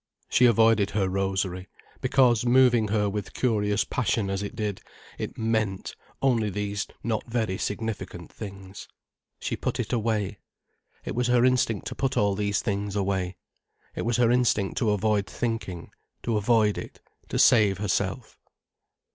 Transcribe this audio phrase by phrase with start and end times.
[0.29, 1.69] She avoided her rosary,
[2.01, 4.81] because, moving her with curious passion as it did,
[5.19, 8.87] it meant only these not very significant things.
[9.39, 10.39] She put it away.
[11.05, 13.35] It was her instinct to put all these things away.
[13.93, 15.91] It was her instinct to avoid thinking,
[16.23, 16.99] to avoid it,
[17.29, 18.39] to save herself.